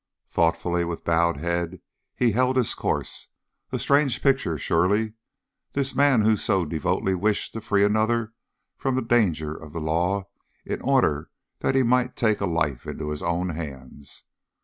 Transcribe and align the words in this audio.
Thoughtfully, 0.25 0.83
with 0.83 1.03
bowed 1.03 1.37
head, 1.37 1.79
he 2.15 2.31
held 2.31 2.57
his 2.57 2.73
course. 2.73 3.27
A 3.71 3.77
strange 3.77 4.23
picture, 4.23 4.57
surely, 4.57 5.13
this 5.73 5.93
man 5.93 6.21
who 6.21 6.37
so 6.37 6.65
devoutly 6.65 7.13
wished 7.13 7.53
to 7.53 7.61
free 7.61 7.83
another 7.83 8.33
from 8.77 8.95
the 8.95 9.03
danger 9.03 9.53
of 9.53 9.73
the 9.73 9.79
law 9.79 10.27
in 10.65 10.81
order 10.81 11.29
that 11.59 11.75
he 11.75 11.83
might 11.83 12.15
take 12.15 12.41
a 12.41 12.47
life 12.47 12.87
into 12.87 13.09
his 13.11 13.21
own 13.21 13.49
hands. 13.49 14.23